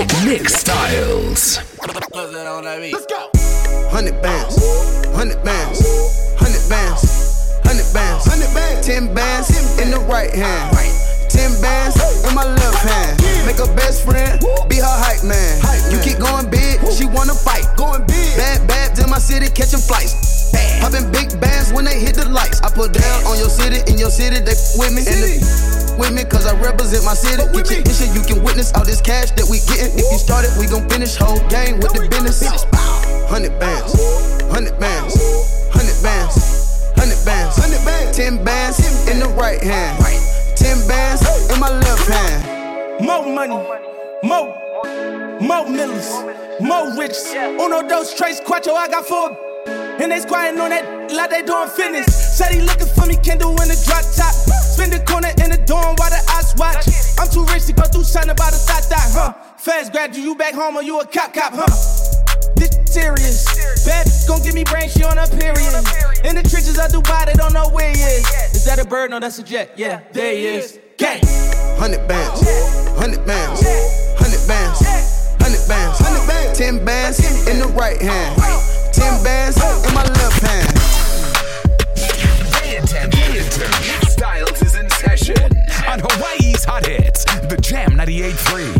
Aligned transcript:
Nick 0.00 0.24
Nick 0.24 0.48
Styles. 0.48 1.60
Let's 1.84 2.08
go. 3.04 3.28
Hundred 3.92 4.16
bands, 4.22 4.56
hundred 5.12 5.44
bands, 5.44 5.84
hundred 6.40 6.64
bands, 6.72 7.04
hundred 7.60 7.84
bands, 7.92 8.24
hundred 8.24 8.48
bands, 8.56 8.86
ten 8.86 9.12
bands 9.12 9.52
in 9.76 9.90
the 9.90 10.00
right 10.08 10.32
hand. 10.32 10.72
Ten 11.28 11.52
bands 11.60 12.00
in 12.24 12.34
my 12.34 12.48
left 12.48 12.80
hand. 12.80 13.20
Make 13.44 13.60
her 13.60 13.68
best 13.76 14.08
friend 14.08 14.40
be 14.70 14.76
her 14.76 14.88
hype 14.88 15.20
man. 15.20 15.60
You 15.92 16.00
keep 16.00 16.16
going 16.16 16.48
big, 16.48 16.80
she 16.96 17.04
wanna 17.04 17.34
fight. 17.36 17.68
Going 17.76 18.00
big. 18.08 18.40
Bad, 18.40 18.66
bad 18.66 18.98
in 18.98 19.10
my 19.10 19.18
city, 19.18 19.52
catching 19.52 19.84
flights. 19.84 20.48
Popping 20.80 21.12
big 21.12 21.38
bands 21.42 21.74
when 21.74 21.84
they 21.84 22.00
hit 22.00 22.16
the 22.16 22.24
lights. 22.24 22.62
I 22.62 22.72
put 22.72 22.94
down 22.94 23.26
on 23.28 23.36
your 23.36 23.52
city, 23.52 23.84
in 23.92 23.98
your 23.98 24.08
city, 24.08 24.40
they 24.40 24.56
with 24.80 24.96
me. 24.96 25.04
With 26.00 26.14
me, 26.16 26.24
cause 26.24 26.46
I 26.46 26.58
represent 26.58 27.04
my 27.04 27.12
city. 27.12 27.44
Get 27.52 27.68
your 27.68 27.84
issue, 27.84 28.08
you 28.16 28.24
can 28.24 28.42
witness 28.42 28.72
all 28.72 28.86
this 28.86 29.02
cash 29.02 29.32
that 29.32 29.44
we 29.52 29.60
getting. 29.68 29.92
If 29.92 30.08
you 30.08 30.16
started, 30.16 30.48
we 30.56 30.64
gon' 30.64 30.88
finish 30.88 31.14
whole 31.14 31.44
game 31.52 31.76
with 31.76 31.92
the 31.92 32.08
business. 32.08 32.40
Hundred 33.28 33.52
bands, 33.60 33.92
hundred 34.48 34.80
bands, 34.80 35.12
hundred 35.68 36.00
bands, 36.00 36.40
hundred 36.96 37.20
bands, 37.20 37.54
hundred 37.60 37.84
bands, 37.84 38.16
ten 38.16 38.42
bands 38.42 38.80
in 39.12 39.20
the 39.20 39.28
right 39.36 39.62
hand, 39.62 40.00
ten 40.56 40.80
bands 40.88 41.20
in 41.52 41.60
my 41.60 41.68
left 41.68 42.08
hand. 42.08 43.04
More 43.04 43.28
money, 43.28 43.60
more, 44.24 44.56
more 45.38 45.68
millions, 45.68 46.08
more 46.64 46.96
riches. 46.96 47.28
Uno, 47.60 47.86
dos, 47.86 48.16
tres, 48.16 48.40
cuatro, 48.40 48.72
I 48.72 48.88
got 48.88 49.04
four. 49.04 49.36
And 50.00 50.10
they 50.10 50.20
squatting 50.20 50.58
on 50.58 50.70
that 50.70 51.12
like 51.12 51.28
they 51.28 51.42
doing 51.42 51.68
fitness. 51.68 52.19
Said 52.40 52.56
he 52.56 52.62
looking 52.62 52.88
for 52.96 53.04
me, 53.04 53.20
can 53.20 53.36
in 53.36 53.68
the 53.68 53.76
drop 53.84 54.00
top. 54.16 54.32
Spin 54.72 54.88
the 54.88 55.04
corner 55.04 55.28
in 55.44 55.52
the 55.52 55.60
dorm 55.68 55.92
while 56.00 56.08
the 56.08 56.24
eyes 56.32 56.56
watch. 56.56 56.88
I'm 57.20 57.28
too 57.28 57.44
rich 57.52 57.68
to 57.68 57.74
go 57.76 57.84
through 57.84 58.08
something 58.08 58.30
about 58.30 58.56
a 58.56 58.56
thought 58.56 58.88
that, 58.88 59.12
huh? 59.12 59.36
Fast 59.58 59.92
grad, 59.92 60.16
you 60.16 60.34
back 60.34 60.54
home 60.54 60.74
or 60.74 60.82
you 60.82 60.98
a 60.98 61.04
cop 61.04 61.34
cop, 61.34 61.52
huh? 61.52 61.68
This 62.56 62.72
serious. 62.88 63.44
Bad 63.84 64.08
gon' 64.26 64.40
give 64.40 64.54
me 64.54 64.64
brain, 64.64 64.88
she 64.88 65.04
on 65.04 65.18
a 65.18 65.26
period. 65.28 65.68
In 66.24 66.32
the 66.32 66.40
trenches 66.40 66.80
of 66.80 66.88
Dubai, 66.88 67.26
they 67.26 67.34
don't 67.34 67.52
know 67.52 67.68
where 67.76 67.92
he 67.92 68.00
is. 68.00 68.24
Is 68.56 68.64
that 68.64 68.78
a 68.78 68.88
bird? 68.88 69.10
No, 69.10 69.20
that's 69.20 69.38
a 69.38 69.42
jet. 69.42 69.76
Yeah, 69.76 70.00
there 70.12 70.32
he 70.32 70.46
is. 70.46 70.78
Gang. 70.96 71.20
Hundred 71.76 72.08
bands, 72.08 72.40
hundred 72.96 73.20
bands, 73.26 73.60
hundred 74.16 74.48
bands, 74.48 74.80
hundred 75.36 75.68
bands, 75.68 75.98
hundred 76.00 76.26
bands, 76.26 76.58
ten 76.58 76.84
bands 76.86 77.20
in 77.46 77.58
the 77.58 77.68
right 77.76 78.00
hand, 78.00 78.39
Jam 88.30 88.36
98.3. 88.36 88.79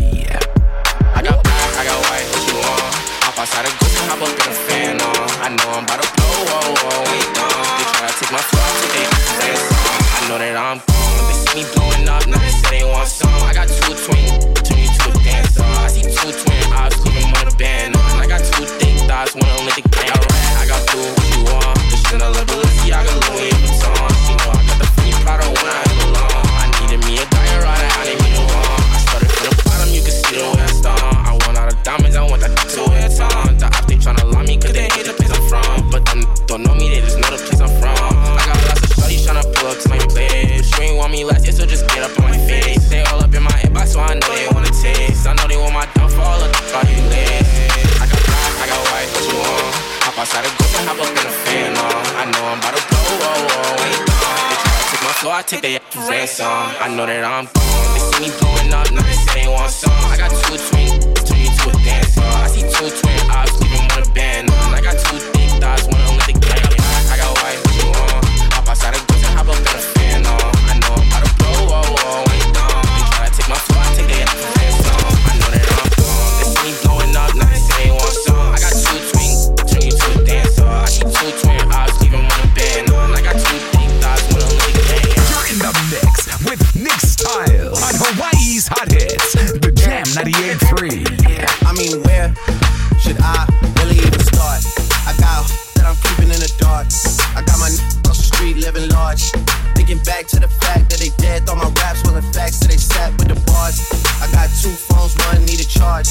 large. 99.21 99.45
Thinking 99.75 99.99
back 100.03 100.27
to 100.27 100.39
the 100.39 100.47
fact 100.47 100.89
that 100.89 100.99
they 100.99 101.09
dead, 101.17 101.45
thought 101.45 101.57
my 101.57 101.69
raps 101.81 102.03
wasn't 102.03 102.33
facts, 102.33 102.59
so 102.59 102.67
they 102.67 102.77
sat 102.77 103.11
with 103.17 103.29
the 103.29 103.39
bars. 103.49 103.81
I 104.21 104.29
got 104.31 104.49
two 104.61 104.69
phones, 104.69 105.15
one 105.25 105.45
need 105.45 105.59
a 105.59 105.65
charge. 105.67 106.07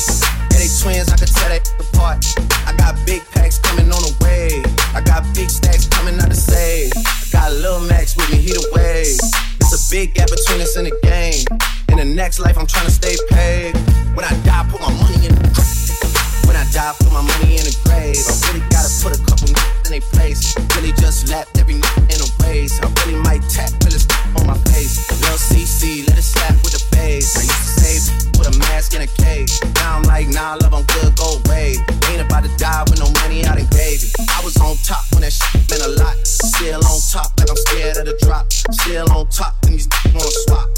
Yeah, 0.51 0.59
they 0.59 0.71
twins, 0.81 1.09
I 1.11 1.17
could 1.17 1.31
tell 1.31 1.51
they 1.51 1.63
apart. 1.79 2.25
I 2.67 2.75
got 2.77 2.95
big 3.07 3.23
packs 3.31 3.59
coming 3.59 3.91
on 3.93 4.03
the 4.03 4.15
way. 4.23 4.63
I 4.95 5.01
got 5.01 5.25
big 5.35 5.51
stacks 5.51 5.87
coming 5.87 6.19
out 6.21 6.31
to 6.31 6.37
save. 6.37 6.93
I 6.97 7.03
got 7.33 7.53
Lil 7.53 7.81
Max 7.87 8.17
with 8.17 8.31
me, 8.31 8.39
he 8.39 8.53
the 8.53 8.65
wave. 8.75 9.19
It's 9.61 9.73
a 9.75 9.81
big 9.91 10.15
gap 10.15 10.29
between 10.31 10.61
us 10.61 10.77
and 10.77 10.87
the 10.87 10.97
game. 11.03 11.47
In 11.89 11.97
the 11.99 12.15
next 12.15 12.39
life, 12.41 12.59
I'm 12.59 12.67
trying 12.67 12.87
to 12.87 12.93
stay 12.93 13.17
paid. 13.31 13.77
When 14.15 14.25
I 14.25 14.35
die, 14.43 14.67
put 14.71 14.81
my 14.81 14.93
money 14.93 15.27
in 15.27 15.35
the 15.35 15.51
die, 16.73 16.95
put 16.99 17.13
my 17.13 17.23
money 17.23 17.59
in 17.59 17.65
the 17.65 17.77
grave. 17.85 18.17
I 18.17 18.33
really 18.49 18.65
gotta 18.71 18.91
put 19.03 19.13
a 19.15 19.21
couple 19.27 19.49
in 19.49 19.91
their 19.91 20.01
place. 20.15 20.55
Really 20.77 20.93
just 20.93 21.29
lapped 21.29 21.59
every 21.59 21.75
nigga 21.75 22.03
in 22.15 22.19
a 22.23 22.29
race. 22.47 22.81
I 22.81 22.87
really 23.05 23.19
might 23.23 23.43
tap 23.51 23.71
Willis 23.83 24.07
on 24.37 24.47
my 24.47 24.59
face. 24.71 24.99
Lil 25.21 25.39
CC, 25.39 26.07
let 26.09 26.19
it 26.19 26.23
slap 26.23 26.55
with 26.63 26.75
the 26.75 26.85
bass. 26.97 27.37
I 27.37 27.43
used 27.43 27.51
to 27.51 27.81
save 27.81 28.30
with 28.41 28.57
a 28.57 28.59
mask 28.59 28.97
in 28.97 29.03
a 29.05 29.11
cage. 29.21 29.53
Now 29.77 30.01
I'm 30.01 30.05
like, 30.09 30.27
nah, 30.29 30.57
love, 30.65 30.73
I'm 30.73 30.85
good, 30.97 31.13
go 31.15 31.37
away. 31.45 31.77
Ain't 32.09 32.25
about 32.25 32.43
to 32.49 32.53
die 32.57 32.83
with 32.89 32.99
no 32.99 33.13
money 33.21 33.45
I 33.45 33.55
done 33.61 33.69
gave 33.69 34.01
it. 34.01 34.11
I 34.17 34.41
was 34.41 34.57
on 34.57 34.81
top 34.81 35.05
when 35.13 35.21
that 35.21 35.37
shit 35.37 35.61
meant 35.69 35.85
a 35.85 35.93
lot. 36.01 36.17
Still 36.25 36.81
on 36.81 36.99
top, 37.13 37.37
like 37.37 37.53
I'm 37.53 37.61
scared 37.69 38.01
of 38.01 38.09
the 38.09 38.17
drop. 38.25 38.49
Still 38.73 39.05
on 39.13 39.29
top, 39.29 39.55
and 39.69 39.77
these 39.77 39.89
wanna 40.17 40.33
swap. 40.49 40.69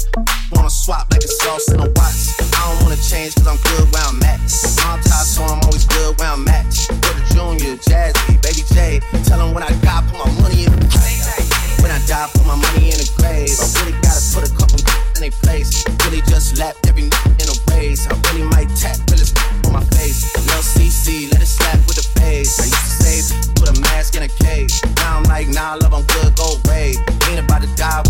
Wanna 0.51 0.69
swap 0.69 1.07
like 1.11 1.23
it's 1.23 1.39
sauce 1.39 1.71
in 1.71 1.79
a 1.79 1.87
watch. 1.87 2.35
I 2.51 2.59
don't 2.67 2.83
wanna 2.83 2.99
change 2.99 3.35
cause 3.39 3.47
I'm 3.47 3.59
good 3.71 3.87
where 3.95 4.05
I'm 4.11 4.19
at. 4.27 4.43
I'm 4.83 4.99
top, 5.07 5.23
so 5.23 5.47
I'm 5.47 5.63
always 5.63 5.87
good 5.87 6.19
where 6.19 6.35
I'm 6.35 6.47
at. 6.51 6.67
Brother 6.99 7.23
Junior, 7.31 7.79
Jazzy, 7.79 8.35
Baby 8.43 8.63
J. 8.75 8.99
Tell 9.23 9.39
'em 9.39 9.55
when 9.55 9.63
I 9.63 9.71
die, 9.79 10.03
put 10.11 10.19
my 10.19 10.31
money 10.43 10.67
in 10.67 10.71
the 10.75 10.87
grave. 10.91 11.23
When 11.79 11.91
I 11.91 11.99
die, 12.11 12.27
put 12.35 12.45
my 12.45 12.59
money 12.59 12.91
in 12.91 12.99
the 12.99 13.07
grave. 13.15 13.55
I 13.55 13.65
really 13.79 13.95
gotta 14.03 14.21
put 14.35 14.43
a 14.43 14.51
couple 14.51 14.79
in 15.15 15.21
their 15.23 15.35
place. 15.43 15.71
Really 16.03 16.21
just 16.27 16.59
lapped 16.59 16.83
every 16.87 17.07
in 17.41 17.47
a 17.49 17.52
race. 17.73 18.07
I 18.07 18.13
really 18.31 18.47
might 18.49 18.69
tap 18.75 18.97
Willis 19.09 19.33
on 19.65 19.73
my 19.73 19.83
face. 19.97 20.35
Lil 20.47 20.63
CC, 20.63 21.31
let 21.31 21.41
it 21.41 21.45
slap 21.45 21.79
with 21.87 21.97
the 21.97 22.07
bass. 22.19 22.59
I 22.59 22.65
used 22.65 22.85
to 22.85 23.03
save, 23.03 23.55
put 23.55 23.69
a 23.69 23.81
mask 23.81 24.15
in 24.15 24.23
a 24.23 24.27
cage. 24.27 24.73
Now 24.97 25.17
I'm 25.17 25.23
like, 25.23 25.47
nah, 25.49 25.75
love, 25.75 25.93
I'm 25.93 26.05
good, 26.05 26.35
go 26.35 26.57
away. 26.65 26.95
Ain't 27.29 27.39
about 27.39 27.61
to 27.61 27.69
die 27.75 28.02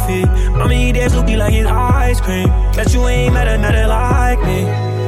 wifey. 0.00 0.74
Eat 0.74 0.92
that 0.92 1.10
Zuki 1.10 1.36
like 1.36 1.54
it's 1.54 1.68
ice 1.68 2.20
cream. 2.20 2.48
Bet 2.74 2.92
you 2.92 3.06
ain't 3.08 3.34
met 3.34 3.48
another 3.48 3.86
like 3.86 4.40
me. 4.40 4.99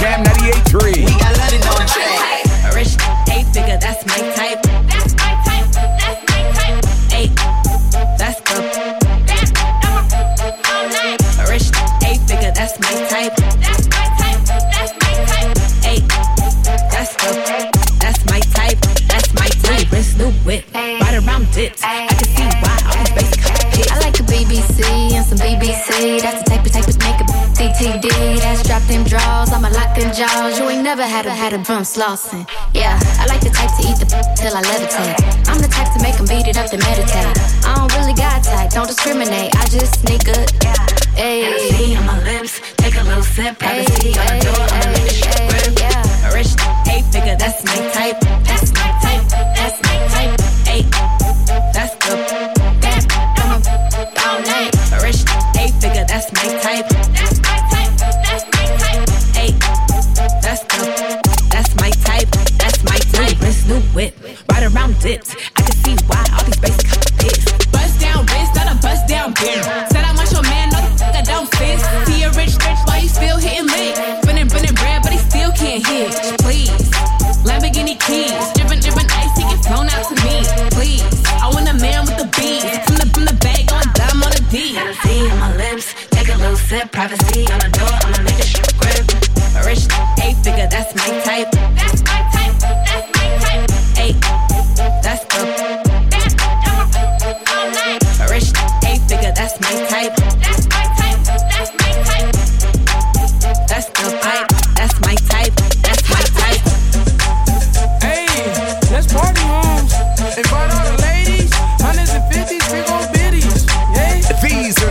Damn, 0.00 0.29
had 31.06 31.50
from 31.66 31.82
flossing. 31.82 32.48
Yeah, 32.74 32.98
I 33.18 33.26
like 33.26 33.40
the 33.40 33.50
type 33.50 33.70
to 33.78 33.82
eat 33.88 33.96
the 33.98 34.06
till 34.36 34.54
I 34.54 34.62
levitate. 34.62 35.48
I'm 35.48 35.60
the 35.60 35.68
type 35.68 35.92
to 35.96 36.02
make 36.02 36.16
them 36.16 36.26
beat 36.26 36.46
it 36.46 36.56
up 36.56 36.70
to 36.70 36.78
meditate. 36.78 37.32
I 37.64 37.74
don't 37.76 37.92
really 37.96 38.12
got 38.12 38.44
type, 38.44 38.70
don't 38.70 38.86
discriminate. 38.86 39.54
I 39.56 39.64
just 39.66 40.04
need 40.04 40.24
good. 40.24 40.50
Hey. 41.16 41.96
on 41.96 42.06
my 42.06 42.22
lips, 42.24 42.60
take 42.76 42.96
a 42.96 43.04
little 43.04 43.22
sip. 43.22 43.58
Privacy 43.58 44.18
on 44.18 44.26
the 44.26 44.44
door, 44.44 44.66
I'ma 44.68 45.06
shit 45.08 45.80
Yeah, 45.80 46.34
rich, 46.34 46.52
hey 46.84 47.02
figure, 47.10 47.36
that's 47.36 47.64
my 47.64 47.76
type. 47.92 48.19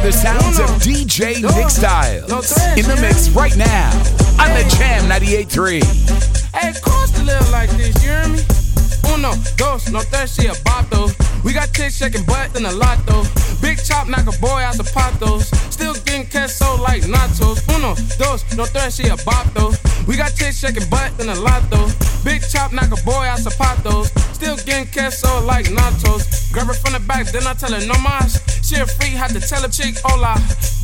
The 0.10 0.18
sounds 0.18 0.58
of 0.58 0.70
DJ 0.82 1.38
Nick 1.56 1.70
Styles 1.70 2.58
in 2.74 2.86
the 2.90 2.98
mix 3.00 3.30
right 3.30 3.56
now 3.56 3.92
on 4.42 4.50
the 4.58 4.66
Jam 4.74 5.06
98.3. 5.06 5.86
Hey, 6.56 6.74
cost 6.82 7.16
to 7.16 7.24
live 7.26 7.48
like 7.52 7.70
this, 7.78 7.94
you 8.02 8.10
hear 8.10 8.28
me? 8.28 8.42
Uno, 9.14 9.38
dos, 9.56 9.92
no 9.92 10.02
tres, 10.10 10.34
she 10.34 10.48
a 10.48 10.54
bato. 10.66 11.14
We 11.44 11.54
got 11.54 11.72
chicks 11.74 11.98
shaking 11.98 12.26
butt 12.26 12.58
in 12.58 12.66
a 12.66 12.72
lot 12.72 12.98
though. 13.06 13.22
Big 13.62 13.78
chop 13.86 14.08
knock 14.08 14.26
a 14.26 14.34
boy 14.42 14.66
out 14.66 14.78
the 14.78 14.84
potos. 14.84 15.46
Still 15.72 15.94
getting 16.06 16.26
queso 16.26 16.82
like 16.82 17.04
nachos. 17.04 17.62
Uno, 17.70 17.94
dos, 18.18 18.42
no 18.58 18.66
tres, 18.66 18.95
she 18.95 19.04
a 19.04 19.18
bato. 19.30 19.78
We 20.07 20.18
got 20.18 20.33
chicks 20.33 20.57
shaking 20.57 20.90
butt 20.90 21.14
in 21.19 21.30
a 21.30 21.36
lot 21.36 21.62
though. 21.69 21.86
Big 22.24 22.42
chop 22.50 22.74
knock 22.74 22.90
a 22.90 23.00
boy 23.06 23.30
out 23.30 23.44
the 23.45 23.52
zapatos. 23.52 24.10
Still 24.33 24.57
getting 24.66 24.88
queso 24.92 25.45
like 25.45 25.68
nachos. 25.68 26.49
Grab 26.52 26.68
her 26.68 26.74
from 26.74 26.94
the 26.94 27.00
back, 27.06 27.28
then 27.28 27.46
I 27.46 27.54
tell 27.54 27.72
her 27.72 27.86
no 27.86 27.94
mas. 28.02 28.42
She 28.66 28.76
a 28.76 28.86
freak, 28.86 29.14
had 29.14 29.32
to 29.32 29.40
tell 29.40 29.64
a 29.64 29.70
chick 29.70 29.96
hola. 30.04 30.34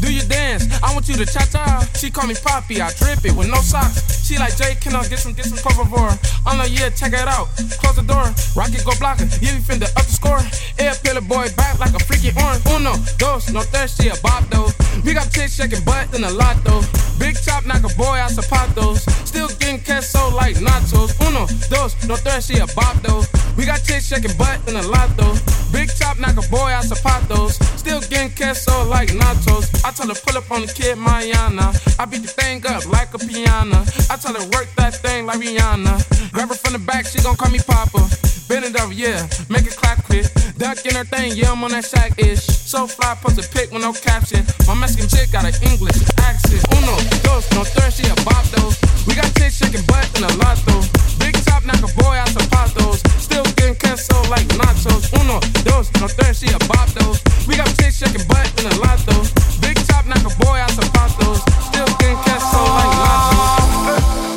Do 0.02 0.14
you 0.14 0.22
dance? 0.22 0.70
I 0.84 0.94
want 0.94 1.10
you 1.10 1.16
to 1.18 1.26
cha 1.26 1.46
cha. 1.46 1.88
She 1.98 2.10
call 2.12 2.28
me 2.28 2.36
Poppy, 2.36 2.82
I 2.82 2.94
drip 2.94 3.26
it 3.26 3.34
with 3.34 3.50
no 3.50 3.62
socks. 3.62 4.26
She 4.26 4.38
like 4.38 4.58
Jay, 4.58 4.76
can 4.76 4.96
I 4.96 5.08
get 5.08 5.20
some 5.20 5.34
get 5.34 5.46
some 5.46 5.58
cover 5.58 5.86
for? 5.86 6.10
I'm 6.46 6.58
like 6.58 6.74
yeah, 6.74 6.90
check 6.90 7.14
it 7.14 7.28
out. 7.28 7.50
Close 7.82 7.96
the 7.96 8.06
door. 8.06 8.30
Rocket 8.56 8.86
go 8.86 8.94
blocker, 9.00 9.26
yeah, 9.42 9.58
we 9.58 9.62
finna 9.62 9.90
up 9.98 10.06
the 10.06 10.14
score. 10.14 10.42
Air 10.78 10.94
peel 11.02 11.22
boy 11.22 11.50
back 11.58 11.80
like 11.80 11.94
a 11.94 12.02
freaky 12.06 12.30
orange. 12.38 12.66
Uno, 12.70 12.94
dos, 13.18 13.52
no 13.52 13.62
thirsty, 13.62 14.10
a 14.10 14.16
bop 14.22 14.46
though. 14.50 14.70
We 15.04 15.14
got 15.14 15.32
tits 15.32 15.56
shaking 15.56 15.84
butt 15.84 16.14
in 16.14 16.24
a 16.24 16.32
lot 16.32 16.58
though. 16.64 16.82
Big 17.20 17.36
chop 17.42 17.66
knock 17.66 17.84
a 17.84 17.92
boy 17.96 18.18
out 18.18 18.32
zapatos. 18.32 19.06
Still 19.26 19.48
getting 19.60 19.80
queso 19.80 20.30
like 20.36 20.56
nachos. 20.58 21.12
Uno, 21.28 21.48
dos, 21.70 21.96
no 22.08 22.16
thirsty, 22.16 22.60
a 22.60 22.68
bop 22.76 22.96
though. 23.02 23.24
We 23.58 23.66
got 23.66 23.84
tits 23.84 24.08
shaking 24.08 24.36
butt 24.38 24.60
in 24.68 24.76
a 24.76 24.82
lot 24.82 25.10
though. 25.18 25.36
Big 25.72 25.90
chop 25.98 26.20
knock 26.20 26.38
a 26.38 26.48
boy 26.50 26.72
out 26.72 26.86
zapatos. 26.86 27.62
Still 27.78 28.02
getting 28.02 28.32
queso 28.36 28.86
like 28.86 29.10
nachos. 29.10 29.66
I 29.84 29.92
tell 29.92 30.08
her 30.08 30.16
pull 30.16 30.38
up 30.38 30.50
on 30.52 30.62
the 30.62 30.68
kid 30.68 30.98
Mayana. 30.98 31.74
I 32.00 32.06
beat 32.06 32.22
the 32.22 32.28
thing 32.28 32.66
up 32.68 32.86
like 32.88 33.14
a 33.14 33.20
piano. 33.20 33.84
I 34.10 34.18
tell 34.18 34.34
her 34.34 34.46
work 34.50 34.68
that 34.76 34.96
thing 34.96 35.26
like 35.26 35.40
Rihanna. 35.40 36.32
Grab 36.32 36.50
her 36.50 36.56
from 36.56 36.74
the 36.74 36.80
back, 36.80 37.06
she 37.06 37.22
gon' 37.22 37.36
call 37.36 37.52
me 37.52 37.60
Papa. 37.60 38.00
Bend 38.48 38.64
it 38.64 38.78
over, 38.80 38.94
yeah, 38.94 39.26
make 39.50 39.66
it 39.66 39.74
clap 39.74 40.06
quick. 40.06 40.30
Duck 40.58 40.78
in 40.86 40.94
her 40.94 41.04
thing, 41.04 41.34
yeah, 41.34 41.52
I'm 41.52 41.64
on 41.64 41.72
that 41.72 41.84
shack 41.86 42.14
ish. 42.22 42.46
So 42.46 42.86
fly, 42.86 43.18
post 43.18 43.42
a 43.42 43.46
pic 43.50 43.72
with 43.74 43.82
no 43.82 43.92
caption. 43.92 44.46
My 44.70 44.78
Mexican 44.78 45.10
chick 45.10 45.32
got 45.34 45.50
an 45.50 45.56
English 45.66 45.98
accent. 46.22 46.62
Uno, 46.78 46.94
dos, 47.26 47.50
no 47.58 47.66
third, 47.66 47.90
she 47.90 48.06
a 48.06 48.14
bop 48.22 48.46
though. 48.54 48.70
We 49.10 49.18
got 49.18 49.26
chicks 49.34 49.58
shaking 49.58 49.82
butt 49.90 50.06
in 50.14 50.30
a 50.30 50.32
lot 50.46 50.62
though. 50.70 50.86
Big 51.18 51.34
top, 51.42 51.66
knock 51.66 51.82
a 51.82 51.90
boy 51.98 52.22
out 52.22 52.30
some 52.30 52.46
patos. 52.54 53.02
Still 53.18 53.46
getting 53.58 53.82
queso 53.82 54.14
like 54.30 54.46
nachos. 54.54 55.10
Uno, 55.18 55.42
dos, 55.66 55.90
no 55.98 56.06
third, 56.06 56.38
she 56.38 56.54
a 56.54 56.60
bop 56.70 56.86
though. 56.94 57.18
We 57.50 57.58
got 57.58 57.66
chicks 57.82 57.98
shaking 57.98 58.30
butt 58.30 58.46
in 58.62 58.70
a 58.70 58.76
lot 58.78 59.02
though. 59.10 59.26
Big 59.58 59.74
top, 59.90 60.06
knock 60.06 60.22
a 60.22 60.30
boy 60.38 60.62
out 60.62 60.70
some 60.70 60.86
patos. 60.94 61.42
Still 61.74 61.90
getting 61.98 62.22
queso 62.22 62.62
like 62.62 62.94
nachos. 62.94 64.35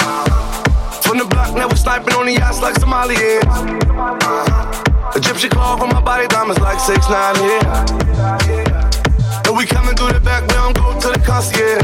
The 1.19 1.25
block, 1.25 1.53
now 1.53 1.67
we 1.67 1.75
sniping 1.75 2.15
on 2.15 2.27
the 2.27 2.33
yachts 2.39 2.63
like 2.63 2.79
Somali 2.79 3.17
is. 3.17 3.43
Uh-huh. 3.43 5.13
Egyptian 5.19 5.51
cloth 5.51 5.83
on 5.83 5.89
my 5.89 6.01
body, 6.01 6.29
diamonds 6.29 6.63
like 6.63 6.79
six 6.79 7.11
nine 7.11 7.35
here. 7.35 7.59
Yeah. 8.47 9.51
we 9.51 9.67
coming 9.67 9.99
through 9.99 10.15
the 10.15 10.23
back, 10.23 10.47
we 10.47 10.55
don't 10.55 10.79
go 10.79 10.95
to 10.95 11.09
the 11.11 11.19
concierge. 11.27 11.83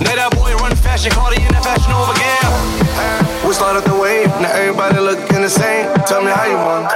Now 0.00 0.16
that 0.16 0.32
boy 0.32 0.56
run 0.56 0.72
fashion, 0.72 1.12
call 1.12 1.28
in 1.36 1.44
that 1.52 1.60
fashion 1.60 1.92
over 1.92 2.16
again. 2.16 2.48
We 3.44 3.52
started 3.52 3.84
the 3.84 3.92
wave, 3.92 4.32
now 4.40 4.56
everybody 4.56 4.96
looking 4.96 5.44
the 5.44 5.52
same. 5.52 5.92
Tell 6.08 6.24
me 6.24 6.32
how 6.32 6.48
you 6.48 6.56
want. 6.56 6.88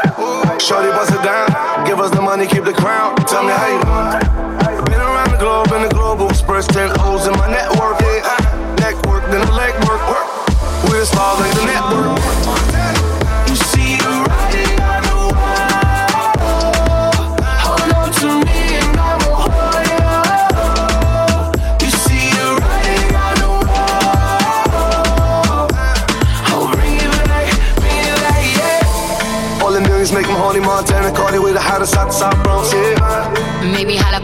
Shorty 0.65 0.89
bust 0.97 1.13
it 1.13 1.21
down, 1.21 1.53
give 1.85 2.01
us 2.01 2.09
the 2.09 2.25
money, 2.25 2.49
keep 2.49 2.65
the 2.65 2.73
crown. 2.73 3.17
Tell 3.29 3.45
me 3.45 3.53
how 3.53 3.69
you 3.69 3.84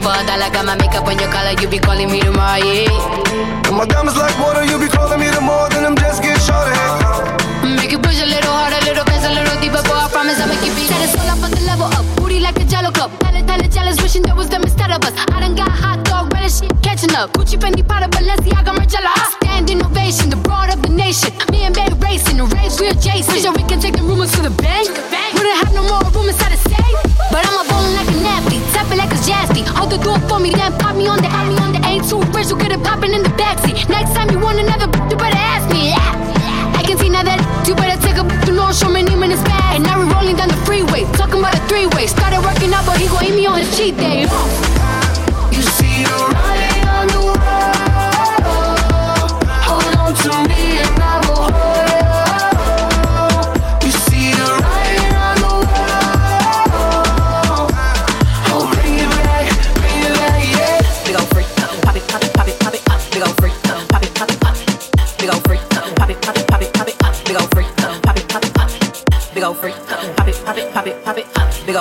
for 0.00 0.12
a 0.12 0.24
dollar, 0.26 0.50
got 0.50 0.64
my 0.64 0.74
makeup 0.76 1.06
on 1.06 1.18
your 1.18 1.30
collar, 1.30 1.54
you 1.60 1.68
be 1.68 1.78
calling 1.78 2.10
me 2.10 2.20
tomorrow, 2.20 2.58
yeah. 2.58 3.68
And 3.68 3.76
my 3.76 3.84
diamonds 3.84 4.18
like 4.18 4.36
water, 4.40 4.64
you 4.64 4.78
be 4.80 4.88
calling 4.88 5.20
me 5.20 5.28
the 5.30 5.40
more 5.40 5.68
than 5.70 5.84
them 5.84 5.96
just 5.96 6.22
get 6.22 6.40
shorter. 6.40 6.74
Make 7.62 7.92
it 7.92 8.02
push 8.02 8.20
a 8.20 8.26
little 8.26 8.52
harder, 8.52 8.80
little 8.88 9.04
faster, 9.04 9.30
a 9.30 9.36
little 9.36 9.56
deeper, 9.60 9.82
boy, 9.84 9.94
I 9.94 10.08
promise 10.10 10.40
I'ma 10.40 10.56
keep 10.60 10.74
it. 10.74 10.88
Set 10.88 11.00
it 11.04 11.20
all 11.20 11.30
up 11.36 11.44
on 11.44 11.50
the 11.52 11.62
level 11.68 11.86
up, 11.86 12.04
booty 12.16 12.40
like 12.40 12.58
a 12.58 12.64
jello 12.64 12.90
cup. 12.90 13.12
Tell 13.20 13.36
it, 13.36 13.72
jealous, 13.72 14.00
wishing 14.00 14.22
there 14.22 14.34
was 14.34 14.48
them 14.48 14.62
instead 14.62 14.90
of 14.90 15.02
us. 15.04 15.14
I 15.34 15.40
done 15.40 15.54
got 15.56 15.70
hot 15.70 16.04
dog, 16.04 16.32
relish 16.32 16.60
shit, 16.60 16.70
catching 16.82 17.14
up. 17.14 17.32
Gucci, 17.34 17.58
Fendi, 17.58 17.86
Prada, 17.86 18.06
Balenciaga, 18.08 18.72
Margiela. 18.74 19.10
I 19.10 19.34
stand 19.42 19.70
innovation, 19.70 20.30
the 20.30 20.36
broad 20.36 20.72
of 20.72 20.82
the 20.82 20.88
nation. 20.88 21.32
Me 21.50 21.64
and 21.64 21.74
Babe 21.74 22.00
racing, 22.02 22.36
the 22.36 22.46
race, 22.56 22.80
we 22.80 22.88
adjacent. 22.88 23.40
Sure 23.42 23.52
we 23.52 23.62
can 23.64 23.80
take 23.80 23.94
the 23.94 24.02
rumors 24.02 24.32
to 24.32 24.42
the 24.42 24.50
bank. 24.50 24.88
Wouldn't 25.34 25.56
have 25.62 25.74
no 25.74 25.82
more 25.82 26.02
room 26.14 26.28
inside 26.28 26.52
the 26.52 26.60
safe. 26.68 26.98
But 27.30 27.46
I'm 27.46 27.58
a 27.58 27.68
ballin' 27.68 27.94
like 27.94 28.09
the 29.90 29.98
door 29.98 30.18
for 30.30 30.38
me, 30.38 30.50
then 30.50 30.72
pop 30.78 30.94
me 30.94 31.08
on 31.08 31.18
the, 31.18 31.28
me 31.28 31.56
on 31.58 31.72
the. 31.74 31.80
Ain't 31.86 32.08
too 32.08 32.22
rich, 32.30 32.48
you 32.48 32.56
get 32.56 32.70
it 32.70 32.82
poppin' 32.82 33.12
in 33.12 33.22
the 33.22 33.34
backseat. 33.34 33.88
Next 33.88 34.14
time 34.14 34.30
you 34.30 34.38
want 34.38 34.58
another, 34.58 34.86
you 35.10 35.16
better 35.18 35.36
ask 35.36 35.66
me. 35.74 35.92
I 36.78 36.82
can 36.86 36.96
see 36.96 37.10
now 37.10 37.24
that 37.24 37.42
you 37.66 37.74
better 37.74 37.98
take 38.00 38.16
a 38.16 38.24
to 38.46 38.52
know 38.52 38.70
show 38.72 38.88
me 38.88 39.02
name 39.02 39.22
in 39.24 39.30
his 39.30 39.42
bag. 39.42 39.76
And 39.76 39.84
now 39.84 39.98
we 39.98 40.06
rolling 40.14 40.36
down 40.36 40.48
the 40.48 40.60
freeway, 40.64 41.02
talking 41.18 41.40
about 41.40 41.58
a 41.58 41.62
three 41.66 41.86
way. 41.86 42.06
Started 42.06 42.40
working 42.40 42.72
out, 42.72 42.86
but 42.86 42.98
he 42.98 43.08
gon' 43.08 43.24
eat 43.24 43.34
me 43.34 43.46
on 43.46 43.58
his 43.58 43.70
cheat 43.76 43.96
day. 43.96 44.26
Uh. 44.30 45.50
You 45.50 45.62
see 45.62 46.04
the 46.04 46.39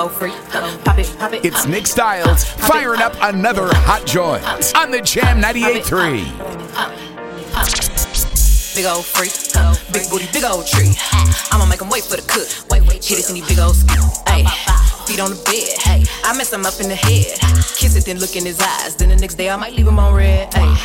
ol' 0.00 0.08
freak, 0.08 0.32
pop 0.84 0.98
it, 0.98 1.16
pop 1.18 1.32
it. 1.32 1.44
It's 1.44 1.66
Nick 1.66 1.86
Styles 1.86 2.44
firing 2.44 3.02
up 3.02 3.14
another 3.20 3.68
hot 3.72 4.06
joint 4.06 4.42
on 4.76 4.90
the 4.90 5.00
Jam 5.00 5.40
98.3. 5.42 6.24
Big 8.74 8.86
old 8.86 9.04
freak, 9.04 9.32
big 9.92 10.08
booty, 10.08 10.26
big 10.32 10.44
old 10.44 10.66
tree. 10.66 10.94
I'ma 11.52 11.66
make 11.66 11.82
him 11.82 11.90
wait 11.90 12.04
for 12.04 12.16
the 12.16 12.22
cook. 12.22 12.48
Wait, 12.70 12.80
wait, 12.86 13.04
hit 13.04 13.18
it 13.18 13.28
in 13.28 13.34
these 13.34 13.46
big 13.48 13.58
old 13.58 13.76
skis. 13.76 14.22
Ayy, 14.24 14.46
feet 15.06 15.20
on 15.20 15.30
the 15.30 15.36
bed. 15.44 15.76
Hey, 15.78 16.04
I 16.24 16.32
mess 16.36 16.50
him 16.52 16.64
up 16.64 16.80
in 16.80 16.88
the 16.88 16.96
head. 16.96 17.38
Kiss 17.76 17.94
it, 17.96 18.06
then 18.06 18.18
look 18.18 18.36
in 18.36 18.46
his 18.46 18.58
eyes. 18.60 18.96
Then 18.96 19.10
the 19.10 19.16
next 19.16 19.34
day 19.34 19.50
I 19.50 19.56
might 19.56 19.74
leave 19.74 19.88
him 19.88 19.98
on 19.98 20.14
red. 20.14 20.50
Ayy, 20.52 20.76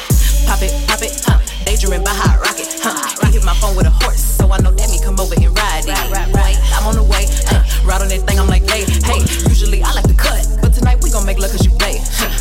pop 0.47 0.61
it, 0.61 0.73
pop 0.87 1.01
it, 1.01 1.21
huh? 1.23 1.39
Daydreaming 1.75 2.07
by 2.07 2.15
hot 2.15 2.39
rocket, 2.39 2.71
huh? 2.79 2.95
He 3.27 3.35
hit 3.35 3.43
my 3.43 3.51
phone 3.59 3.75
with 3.75 3.83
a 3.83 3.91
horse, 3.99 4.23
so 4.23 4.47
I 4.47 4.63
know 4.63 4.71
that 4.71 4.87
me 4.87 4.95
come 5.03 5.19
over 5.19 5.35
and 5.35 5.51
ride 5.51 5.83
it. 5.83 5.91
Right, 5.91 6.07
right, 6.07 6.31
right. 6.31 6.55
I'm 6.71 6.87
on 6.87 6.95
the 6.95 7.03
way, 7.03 7.27
huh? 7.51 7.67
Ride 7.83 7.99
on 7.99 8.07
that 8.07 8.23
thing, 8.23 8.39
I'm 8.39 8.47
like, 8.47 8.63
hey, 8.71 8.87
hey. 9.03 9.19
Usually 9.51 9.83
I 9.83 9.91
like 9.91 10.07
to 10.07 10.15
cut, 10.15 10.47
but 10.63 10.71
tonight 10.71 11.03
we 11.03 11.11
gon' 11.11 11.27
make 11.27 11.35
love 11.35 11.51
'cause 11.51 11.67
you 11.67 11.75
play. 11.75 11.99
Huh. 11.99 12.31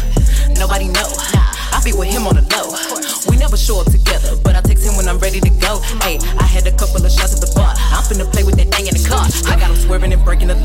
Nobody 0.54 0.86
know. 0.86 1.10
I 1.74 1.82
be 1.82 1.90
with 1.90 2.14
him 2.14 2.30
on 2.30 2.38
the 2.38 2.46
low. 2.54 2.78
We 3.26 3.34
never 3.34 3.56
show 3.56 3.82
up 3.82 3.90
together, 3.90 4.38
but 4.44 4.54
I 4.54 4.60
text 4.62 4.86
him 4.86 4.94
when 4.94 5.08
I'm 5.08 5.18
ready 5.18 5.40
to 5.40 5.50
go. 5.58 5.82
Hey, 6.06 6.22
I 6.38 6.46
had 6.46 6.70
a 6.70 6.74
couple 6.78 7.02
of 7.02 7.10
shots 7.10 7.34
at 7.34 7.40
the 7.42 7.50
bar. 7.58 7.63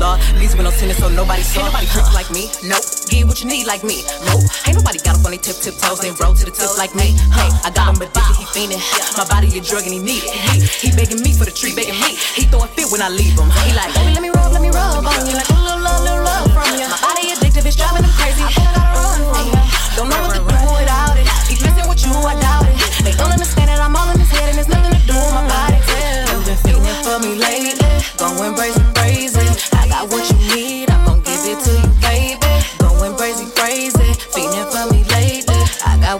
Law. 0.00 0.16
Leaves 0.40 0.56
with 0.56 0.64
no 0.64 0.72
tennis, 0.72 0.96
so 0.96 1.12
nobody 1.12 1.44
saw. 1.44 1.60
Ain't 1.60 1.68
nobody 1.70 1.86
tricks 1.92 2.12
like 2.16 2.30
me. 2.32 2.48
Nope. 2.64 2.82
Get 3.12 3.28
what 3.28 3.38
you 3.44 3.46
need 3.46 3.68
like 3.68 3.84
me. 3.84 4.02
Nope. 4.24 4.48
Ain't 4.66 4.80
nobody 4.80 4.98
got 5.04 5.20
up 5.20 5.24
on 5.28 5.36
their 5.36 5.44
tip 5.44 5.60
tip 5.60 5.76
toes 5.76 6.00
and 6.00 6.16
roll 6.18 6.32
to 6.34 6.44
the 6.48 6.50
tip 6.50 6.72
like 6.80 6.96
me. 6.96 7.12
Hey, 7.36 7.52
I 7.62 7.70
got 7.70 7.92
him 7.92 8.00
addicted, 8.00 8.40
he 8.40 8.44
fiending. 8.48 8.80
My 9.20 9.28
body 9.28 9.52
a 9.52 9.60
drug 9.60 9.84
and 9.84 9.92
he 9.92 10.00
need 10.00 10.24
it. 10.24 10.32
He, 10.56 10.88
he 10.88 10.88
begging 10.96 11.20
me 11.20 11.36
for 11.36 11.44
the 11.44 11.52
treat, 11.52 11.76
begging 11.76 12.00
me. 12.00 12.16
He 12.34 12.48
throw 12.48 12.64
a 12.64 12.68
fit 12.72 12.88
when 12.88 13.04
I 13.04 13.12
leave 13.12 13.36
him. 13.36 13.52
He 13.68 13.76
like, 13.76 13.92
baby, 13.92 14.16
let 14.16 14.24
me 14.24 14.32
rub, 14.32 14.50
let 14.50 14.64
me 14.64 14.72
rub 14.72 15.04
on 15.04 15.20
you. 15.28 15.36
Like 15.36 15.50
a 15.52 15.60
little 15.60 15.84
love, 15.84 16.00
little 16.02 16.24
love 16.24 16.48
from 16.56 16.72
you. 16.80 16.88
My 16.88 16.98
body 17.04 17.36
addictive, 17.36 17.68
it's 17.68 17.76
driving 17.76 18.02
him 18.02 18.14
crazy. 18.16 18.40
I 18.40 18.50
gotta 18.56 18.80
run 18.96 19.20
from 19.28 19.44
you. 19.52 19.60
Don't 19.98 20.08
know 20.08 20.20
what 20.24 20.32
to 20.32 20.40
do 20.40 20.70
without 20.80 21.14
it. 21.20 21.28
He's 21.44 21.60
messing 21.60 21.84
with 21.84 22.00
you, 22.00 22.14
I 22.14 22.34
doubt 22.40 22.64
it. 22.64 22.78
They 23.04 23.12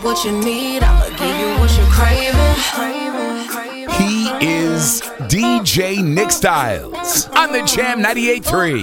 got 0.00 0.04
what 0.04 0.24
you 0.24 0.32
need, 0.32 0.82
I'ma 0.82 1.08
give 1.10 1.36
you 1.40 1.48
what 1.58 1.76
you're 1.76 1.86
craving. 1.90 2.56
He 3.98 4.28
is 4.40 5.02
DJ 5.28 6.02
Nick 6.02 6.30
Styles 6.30 7.28
on 7.30 7.52
the 7.52 7.62
Jam 7.62 8.02
98.3. 8.02 8.82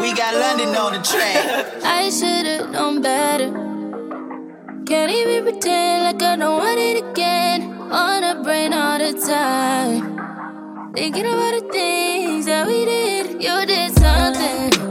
We 0.00 0.14
got 0.14 0.34
London 0.34 0.74
on 0.76 0.92
the 0.94 1.00
track. 1.02 1.82
I 1.84 2.10
should've 2.10 2.70
known 2.70 3.02
better. 3.02 3.50
Can't 4.86 5.12
even 5.12 5.44
pretend 5.44 6.04
like 6.04 6.22
I 6.22 6.36
don't 6.36 6.58
want 6.58 6.78
it 6.78 7.04
again. 7.04 7.72
On 7.90 8.20
the 8.22 8.42
brain 8.42 8.72
all 8.72 8.98
the 8.98 9.12
time. 9.20 10.18
Thinking 10.94 11.26
about 11.26 11.60
the 11.60 11.68
things 11.72 12.46
that 12.46 12.66
we 12.66 12.84
did. 12.84 13.42
You 13.42 13.66
did 13.66 13.92
something. 13.98 14.89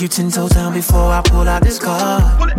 You 0.00 0.08
ten 0.08 0.30
toes 0.30 0.50
down 0.50 0.72
before 0.72 1.12
I 1.12 1.20
pull 1.22 1.48
out 1.48 1.62
this 1.62 1.78
card. 1.78 2.52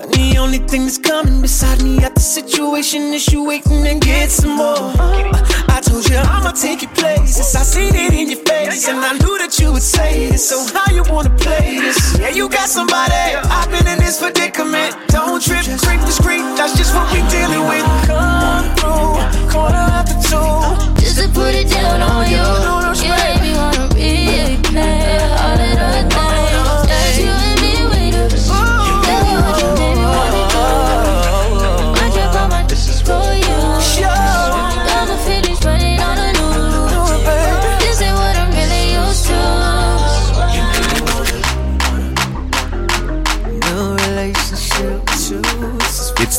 And 0.00 0.12
the 0.12 0.36
only 0.38 0.58
thing 0.58 0.82
that's 0.82 0.98
coming 0.98 1.40
beside 1.40 1.82
me 1.82 1.98
at 1.98 2.14
the 2.14 2.20
situation 2.20 3.14
is 3.14 3.26
you 3.32 3.44
waiting 3.44 3.86
and 3.86 4.00
get 4.00 4.30
some 4.30 4.56
more. 4.56 4.76
Uh, 4.76 5.32
I 5.68 5.80
told 5.80 6.08
you 6.08 6.16
I'ma 6.16 6.52
take 6.52 6.82
your 6.82 6.90
places. 6.92 7.54
I 7.56 7.62
seen 7.62 7.94
it 7.94 8.12
in 8.12 8.30
your 8.30 8.44
face, 8.44 8.86
and 8.88 8.98
I 8.98 9.12
knew 9.12 9.38
that 9.38 9.58
you 9.58 9.72
would 9.72 9.82
say 9.82 10.28
this. 10.28 10.48
So 10.48 10.56
how 10.72 10.92
you 10.92 11.02
wanna 11.10 11.34
play 11.36 11.78
this? 11.80 12.18
Yeah, 12.18 12.30
you 12.30 12.48
got 12.48 12.68
somebody. 12.68 13.14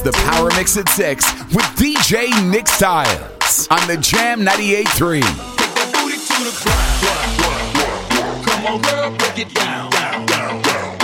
It's 0.01 0.17
the 0.17 0.23
Power 0.31 0.49
Mix 0.55 0.77
at 0.77 0.87
6 0.87 1.25
with 1.53 1.65
DJ 1.75 2.31
Nick 2.49 2.69
Styles 2.69 3.67
on 3.69 3.85
the 3.85 3.97
Jam 3.97 4.45
98.3. 4.45 5.21
Come 8.45 8.65
on, 8.65 8.81
girl, 8.81 9.17
break 9.17 9.39
it 9.39 9.53
down. 9.53 9.91
down, 9.91 10.25
down, 10.25 10.61
down. 10.61 10.98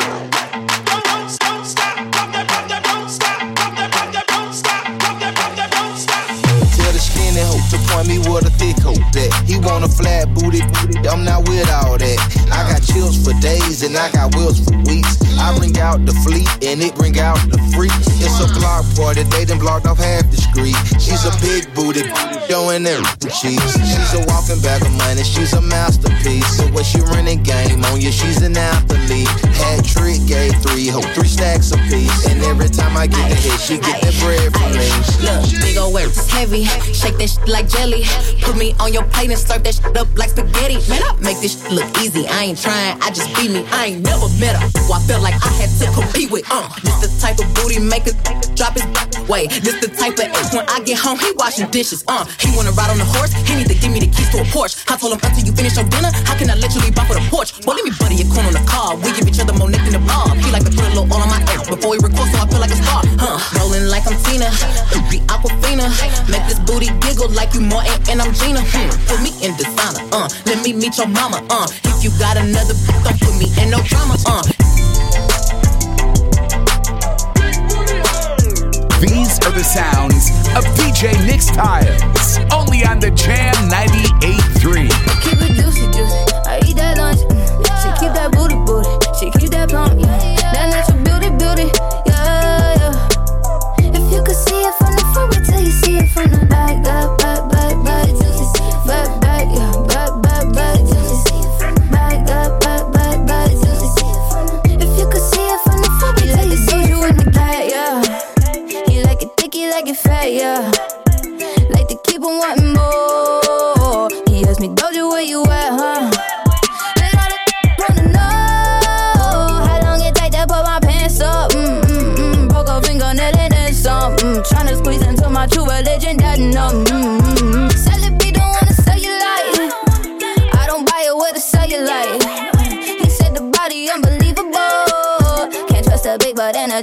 Me 8.04 8.20
with 8.20 8.44
a 8.44 8.54
thick 8.60 8.76
hoe 8.84 9.00
that 9.16 9.32
he 9.48 9.56
want 9.60 9.86
a 9.86 9.88
flat 9.88 10.28
booty, 10.36 10.60
booty. 10.76 11.08
I'm 11.08 11.24
not 11.24 11.48
with 11.48 11.70
all 11.72 11.98
that. 11.98 12.20
I 12.52 12.68
got 12.68 12.84
chills 12.84 13.16
for 13.24 13.32
days 13.40 13.84
and 13.84 13.96
I 13.96 14.12
got 14.12 14.36
wheels 14.36 14.60
for 14.60 14.76
weeks. 14.84 15.22
I 15.40 15.56
bring 15.58 15.78
out 15.80 16.04
the 16.06 16.14
fleet 16.26 16.50
and 16.66 16.82
it 16.82 16.96
bring 16.96 17.20
out 17.20 17.40
the 17.48 17.60
freak. 17.72 17.96
It's 18.20 18.40
a 18.44 18.48
block 18.60 18.84
party, 18.96 19.24
they 19.24 19.46
done 19.46 19.60
blocked 19.60 19.88
off 19.88 20.00
half 20.00 20.28
the 20.32 20.38
street. 20.38 20.76
She's 21.00 21.24
a 21.24 21.34
big 21.40 21.72
booty, 21.76 22.04
doing 22.52 22.84
them 22.84 23.04
cheeks. 23.32 23.78
She's 23.80 24.14
a 24.18 24.26
walking 24.28 24.60
bag 24.60 24.82
of 24.84 24.92
money, 24.98 25.24
she's 25.24 25.54
a 25.54 25.62
masterpiece. 25.62 26.48
So 26.58 26.68
what 26.76 26.86
she 26.86 27.00
running 27.00 27.44
game 27.44 27.84
on 27.86 28.02
you, 28.02 28.12
she's 28.12 28.42
an 28.42 28.58
Hat 29.06 29.86
trick, 29.86 30.26
gave 30.26 30.56
three, 30.66 30.88
hope 30.88 31.06
three 31.14 31.28
stacks 31.28 31.72
a 31.72 31.78
piece. 31.90 32.26
And 32.26 32.42
every 32.44 32.70
time 32.70 32.98
I 32.98 33.06
get 33.06 33.30
the 33.30 33.36
hit, 33.36 33.60
she 33.62 33.78
get 33.78 34.02
the 34.02 34.10
bread 34.18 34.50
from 34.50 34.74
me. 34.74 34.90
Look, 35.22 35.46
big 35.62 35.78
ol' 35.78 35.94
heavy. 36.34 36.66
Shake 36.94 37.18
that 37.22 37.30
shit 37.30 37.48
like 37.48 37.70
jelly. 37.70 38.04
Put 38.42 38.58
me 38.58 38.74
on 38.80 38.94
your 38.94 39.04
plate 39.14 39.30
and 39.30 39.38
serve 39.38 39.64
that 39.64 39.76
shit 39.76 39.96
up 39.96 40.08
like 40.18 40.32
spaghetti. 40.32 40.82
Man, 40.90 41.02
I 41.06 41.14
make 41.22 41.40
this 41.40 41.62
shit 41.62 41.72
look 41.72 41.86
easy. 42.02 42.26
I 42.28 42.50
ain't 42.50 42.60
trying, 42.60 42.98
I 43.02 43.10
just 43.12 43.30
be 43.38 43.48
me. 43.48 43.66
I 43.70 43.94
ain't 43.94 44.04
never 44.04 44.28
met 44.42 44.58
her. 44.58 44.66
Who 44.82 44.94
I 44.94 45.00
felt 45.06 45.22
like 45.22 45.38
I 45.38 45.54
had 45.54 45.70
to 45.82 45.86
compete 45.94 46.32
with. 46.32 46.46
Uh, 46.50 46.68
this 46.82 46.98
the 47.06 47.10
type 47.22 47.38
of 47.38 47.48
booty 47.54 47.80
make 47.80 48.08
a 48.08 48.14
drop 48.56 48.74
his 48.74 48.86
way. 49.30 49.48
This 49.48 49.78
the 49.82 49.90
type 49.94 50.18
of 50.18 50.34
ass 50.34 50.54
when 50.54 50.66
I 50.70 50.82
get 50.82 50.98
home, 50.98 51.20
he 51.20 51.32
washing 51.38 51.70
dishes. 51.70 52.04
Uh, 52.08 52.26
he 52.40 52.50
wanna 52.56 52.72
ride 52.72 52.90
on 52.90 52.98
the 52.98 53.06
horse, 53.06 53.34
he 53.46 53.56
need 53.56 53.68
to 53.68 53.76
give 53.76 53.92
me 53.92 54.00
the 54.00 54.10
keys 54.10 54.30
to 54.32 54.42
a 54.42 54.48
Porsche. 54.50 54.82
I 54.90 54.98
told 54.98 55.14
him 55.14 55.20
until 55.22 55.46
you 55.46 55.54
finish 55.54 55.76
your 55.76 55.86
dinner, 55.90 56.12
how 56.26 56.38
can 56.38 56.50
I 56.50 56.56
let 56.56 56.74
you 56.74 56.82
leave 56.82 56.98
off 56.98 57.10
with 57.10 57.22
a 57.22 57.26
porch? 57.30 57.54
Well, 57.66 57.76
let 57.76 57.86
me 57.86 57.92
buddy 58.00 58.16
your 58.16 58.30
corn 58.34 58.46
on 58.46 58.54
the 58.54 58.66
car. 58.66 58.95
We 59.02 59.12
give 59.16 59.28
each 59.28 59.40
other 59.40 59.54
more 59.54 59.70
neck 59.70 59.84
than 59.84 60.00
the 60.00 60.04
bob. 60.08 60.38
He 60.38 60.52
like 60.52 60.64
to 60.64 60.72
put 60.72 60.86
a 60.86 60.94
little 60.96 61.10
oil 61.12 61.24
on 61.24 61.30
my 61.30 61.42
ass 61.52 61.68
before 61.68 61.96
he 61.96 62.00
records, 62.00 62.32
so 62.32 62.38
I 62.40 62.48
feel 62.48 62.60
like 62.60 62.72
a 62.72 62.80
star. 62.80 63.02
Huh, 63.20 63.38
rolling 63.60 63.88
like 63.92 64.08
I'm 64.08 64.16
Tina, 64.24 64.48
be 65.12 65.20
Aquafina. 65.28 65.92
Make 66.32 66.46
this 66.48 66.60
booty 66.64 66.90
giggle 67.04 67.30
like 67.36 67.54
you 67.54 67.62
Martin 67.62 67.96
and 68.10 68.22
I'm 68.22 68.34
Gina. 68.34 68.62
Hmm, 68.64 68.90
put 69.08 69.20
me 69.20 69.32
in 69.44 69.56
designer. 69.58 70.04
Uh, 70.12 70.30
let 70.46 70.64
me 70.64 70.74
meet 70.74 70.98
your 70.98 71.08
mama. 71.08 71.44
Uh, 71.50 71.68
if 71.92 72.04
you 72.04 72.12
got 72.20 72.38
another, 72.38 72.76
don't 73.04 73.20
put 73.20 73.36
me 73.36 73.52
in 73.60 73.70
no 73.70 73.80
drama. 73.84 74.16
Uh. 74.26 74.44
These 79.04 79.38
are 79.46 79.52
the 79.52 79.64
sounds 79.64 80.32
of 80.56 80.64
DJ 80.80 81.14
Nick 81.28 81.42
Styles, 81.42 82.02
only 82.52 82.86
on 82.86 83.00
the 83.00 83.12
Jam 83.12 83.54
98.3. 83.70 84.88
Keep 85.22 85.42
it 85.42 85.54
juicy, 85.54 85.86
juicy. 85.92 86.16
I 86.48 86.62
eat 86.66 86.78
that 86.78 86.98
lunch. 86.98 87.35
She 87.82 87.90
keep 88.00 88.14
that 88.14 88.32
booty, 88.32 88.56
booty. 88.66 88.90
She 89.20 89.32
keep 89.40 89.52
that 89.52 89.70
yeah. 89.72 90.52
That 90.54 90.70
natural 90.74 91.02
beauty, 91.04 91.30
beauty, 91.38 91.68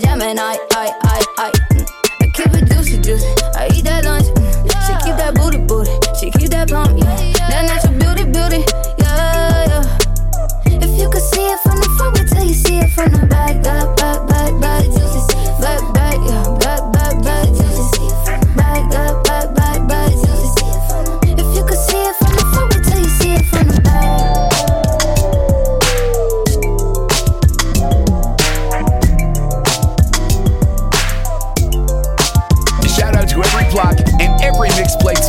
Gemini. 0.03 0.57
I, 0.73 0.93
I, 1.03 1.23
I. 1.39 1.51
Mm. 1.73 1.89
I 2.21 2.27
keep 2.35 2.53
it 2.55 2.69
juicy, 2.71 2.99
juicy. 2.99 3.27
I 3.55 3.69
eat 3.75 3.85
that 3.85 4.05
lunch. 4.05 4.27
Mm. 4.27 4.53
She 4.87 4.93
keep 5.05 5.17
that 5.17 5.35
booty, 5.35 5.59
booty. 5.59 5.93
She 6.19 6.31
keep 6.31 6.51
that 6.51 6.69
plump, 6.69 6.99
yeah. 6.99 7.17
That 7.49 7.67
natural 7.67 7.95
beauty, 7.99 8.25
beauty, 8.31 8.65
yeah, 8.99 9.67
yeah. 9.71 10.83
If 10.83 10.99
you 11.01 11.09
could 11.11 11.23
see 11.23 11.47
it 11.47 11.59
from 11.61 11.77
the 11.79 11.89
front, 11.97 12.19
wait 12.19 12.29
till 12.29 12.45
you 12.45 12.55
see 12.55 12.79
it 12.79 12.91
from 12.91 13.11
the 13.13 13.27
back, 13.27 13.63
back, 13.63 13.97
back, 13.97 14.27
back, 14.27 14.32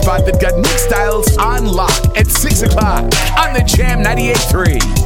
spot 0.03 0.25
that 0.25 0.41
got 0.41 0.57
Nick 0.57 0.79
Styles 0.79 1.37
on 1.37 1.65
lock 1.65 2.17
at 2.17 2.27
6 2.27 2.63
o'clock 2.63 3.03
on 3.39 3.53
the 3.53 3.63
Jam 3.65 4.03
98.3. 4.03 5.02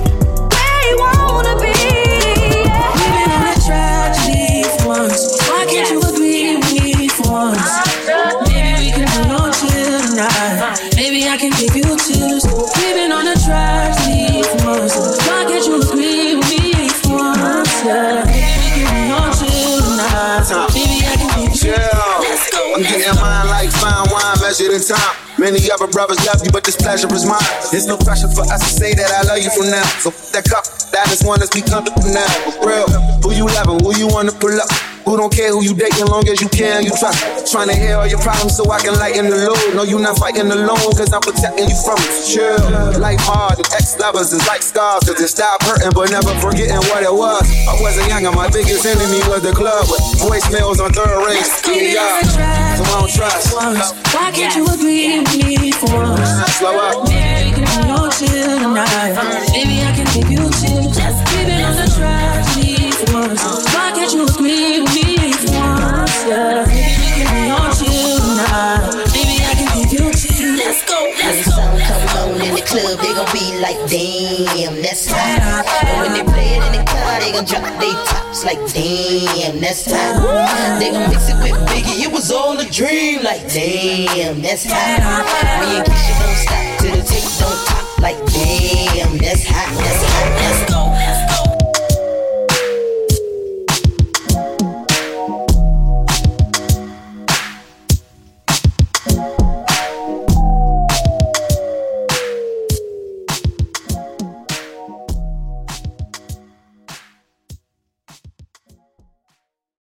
Many 25.37 25.69
other 25.69 25.85
brothers 25.85 26.17
love 26.25 26.41
you, 26.43 26.51
but 26.51 26.63
this 26.63 26.75
pleasure 26.75 27.07
is 27.13 27.25
mine. 27.25 27.37
There's 27.71 27.85
no 27.85 27.95
pressure 27.95 28.27
for 28.27 28.41
us 28.41 28.57
to 28.57 28.73
say 28.73 28.93
that 28.95 29.11
I 29.11 29.21
love 29.21 29.37
you 29.37 29.51
from 29.51 29.69
now. 29.69 29.85
So 30.01 30.09
that 30.33 30.49
cup, 30.49 30.65
that 30.89 31.13
is 31.13 31.23
one, 31.23 31.39
let's 31.39 31.53
be 31.53 31.61
comfortable 31.61 32.09
now. 32.09 32.25
For 32.57 32.67
real, 32.67 32.89
who 33.21 33.33
you 33.33 33.45
loving, 33.45 33.79
who 33.85 33.95
you 33.95 34.07
wanna 34.07 34.31
pull 34.31 34.59
up? 34.59 34.96
Who 35.07 35.15
don't 35.15 35.31
care 35.31 35.55
who 35.55 35.63
you 35.63 35.71
dating, 35.71 36.11
long 36.11 36.27
as 36.27 36.43
you 36.43 36.51
can, 36.51 36.83
you 36.83 36.91
try. 36.99 37.15
Trying 37.47 37.71
to 37.71 37.75
hear 37.79 37.95
all 37.95 38.07
your 38.11 38.19
problems 38.19 38.59
so 38.59 38.67
I 38.67 38.83
can 38.83 38.91
lighten 38.99 39.31
the 39.31 39.39
load. 39.47 39.71
No, 39.71 39.87
you're 39.87 40.03
not 40.03 40.19
fighting 40.19 40.51
alone, 40.51 40.91
cause 40.99 41.15
I'm 41.15 41.23
protecting 41.23 41.71
you 41.71 41.79
from 41.79 41.95
it. 42.03 42.11
Chill, 42.27 42.59
life 42.99 43.23
hard, 43.23 43.55
and 43.55 43.67
ex-lovers 43.71 44.35
is 44.35 44.43
like 44.51 44.59
scars. 44.59 45.07
Cause 45.07 45.15
it 45.15 45.31
stop 45.31 45.63
hurting, 45.63 45.95
but 45.95 46.11
never 46.11 46.35
forgetting 46.43 46.83
what 46.91 47.07
it 47.07 47.15
was. 47.15 47.47
I 47.71 47.79
wasn't 47.79 48.11
young, 48.11 48.27
and 48.27 48.35
my 48.35 48.51
biggest 48.51 48.83
enemy 48.83 49.23
was 49.31 49.47
the 49.47 49.55
club. 49.55 49.87
With 49.87 50.03
voicemails 50.19 50.83
on 50.83 50.91
third 50.91 51.15
rings, 51.23 51.55
yard. 51.71 52.27
So 52.27 52.83
I 52.83 52.99
don't 52.99 53.07
trust. 53.07 53.55
Why 54.11 54.27
can't 54.35 54.59
you 54.59 54.67
agree 54.67 55.23
with 55.23 55.39
me 55.39 55.71
for 55.71 55.87
once? 56.03 56.35
Slow 56.59 56.75
up. 56.83 57.07
Maybe 57.07 57.55
we 57.55 57.63
can 57.63 57.63
be 57.63 57.95
on 57.95 58.11
chill 58.11 58.59
tonight. 58.59 59.15
Maybe 59.55 59.87
I 59.87 59.95
can 59.95 60.07
give 60.11 60.27
you 60.27 60.43
chills. 60.51 60.91
Just 60.91 61.23
living 61.31 61.63
on 61.63 61.79
the 61.79 61.87
tragedy 61.95 62.91
for 62.91 63.23
once. 63.23 63.71
Why 63.71 63.95
can't 63.95 64.11
you 64.11 64.27
agree 64.27 64.83
with 64.83 64.95
me 64.95 64.96
Baby, 66.27 66.35
you. 67.87 68.03
Baby, 69.15 69.39
I 69.39 69.55
can 69.55 69.71
you. 69.95 70.11
Let's 70.57 70.83
go. 70.83 70.99
When 71.23 71.39
the 71.39 71.43
come 71.47 72.03
on 72.19 72.41
in 72.41 72.51
the 72.53 72.61
club, 72.67 72.99
they 72.99 73.13
gon' 73.15 73.31
be 73.31 73.55
like, 73.63 73.79
damn, 73.87 74.75
that's 74.81 75.07
hot. 75.07 75.63
And 75.87 76.01
when 76.01 76.11
they 76.11 76.23
play 76.29 76.57
it 76.57 76.63
in 76.67 76.71
the 76.73 76.83
car, 76.83 77.19
they 77.21 77.31
gon' 77.31 77.45
drop 77.45 77.63
tops 78.09 78.43
like, 78.43 78.59
damn, 78.73 79.61
that's 79.61 79.89
hot. 79.89 80.79
They 80.79 80.91
gon' 80.91 81.09
mix 81.09 81.29
it 81.29 81.37
with 81.41 81.55
Biggie, 81.69 82.03
it 82.03 82.11
was 82.11 82.29
all 82.29 82.59
a 82.59 82.65
dream, 82.65 83.23
like, 83.23 83.47
damn, 83.47 84.41
that's 84.41 84.65
hot. 84.67 84.99
Don't 85.63 85.87
stop 86.35 86.79
till 86.81 86.95
the 86.97 87.03
tape 87.07 87.23
don't 87.39 87.55
pop, 87.67 87.99
like, 87.99 88.17
damn, 88.27 89.17
that's 89.17 89.47
hot, 89.47 89.71
that's 89.79 90.03
hot. 90.03 90.27
That's 90.35 90.43
hot. 90.43 90.46